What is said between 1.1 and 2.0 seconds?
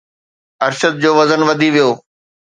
وزن وڌي ويو